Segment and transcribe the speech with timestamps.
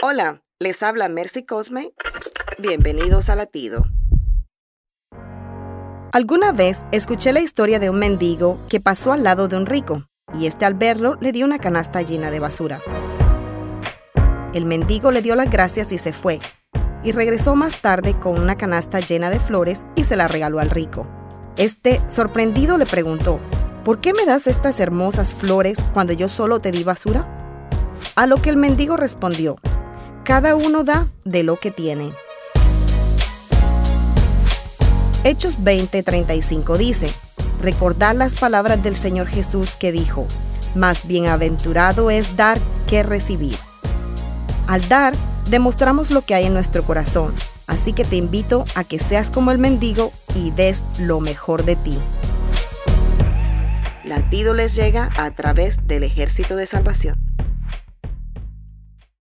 [0.00, 1.92] Hola, les habla Mercy Cosme.
[2.56, 3.82] Bienvenidos a Latido.
[6.12, 10.06] Alguna vez escuché la historia de un mendigo que pasó al lado de un rico
[10.32, 12.80] y este al verlo le dio una canasta llena de basura.
[14.54, 16.38] El mendigo le dio las gracias y se fue,
[17.02, 20.70] y regresó más tarde con una canasta llena de flores y se la regaló al
[20.70, 21.08] rico.
[21.56, 23.40] Este, sorprendido, le preguntó,
[23.84, 27.26] ¿por qué me das estas hermosas flores cuando yo solo te di basura?
[28.14, 29.56] A lo que el mendigo respondió,
[30.28, 32.12] cada uno da de lo que tiene.
[35.24, 37.08] Hechos 20:35 dice,
[37.62, 40.26] recordar las palabras del Señor Jesús que dijo,
[40.74, 43.56] más bienaventurado es dar que recibir.
[44.66, 45.14] Al dar,
[45.48, 47.32] demostramos lo que hay en nuestro corazón,
[47.66, 51.76] así que te invito a que seas como el mendigo y des lo mejor de
[51.76, 51.98] ti.
[54.04, 57.16] Latido les llega a través del ejército de salvación.